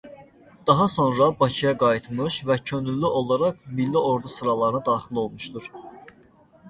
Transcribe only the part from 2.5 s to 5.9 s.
və könüllü olaraq Milli Ordu sıralarına daxil olmuşdur.